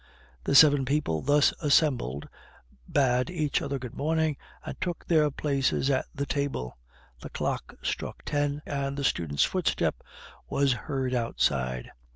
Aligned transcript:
The 0.45 0.55
seven 0.55 0.83
people 0.83 1.21
thus 1.21 1.53
assembled 1.61 2.27
bade 2.91 3.29
each 3.29 3.61
other 3.61 3.77
good 3.77 3.93
morning, 3.93 4.35
and 4.65 4.75
took 4.81 5.05
their 5.05 5.29
places 5.29 5.91
at 5.91 6.07
the 6.15 6.25
table; 6.25 6.75
the 7.21 7.29
clock 7.29 7.75
struck 7.83 8.23
ten, 8.25 8.63
and 8.65 8.97
the 8.97 9.03
student's 9.03 9.43
footstep 9.43 10.01
was 10.49 10.73
heard 10.73 11.13
outside. 11.13 11.91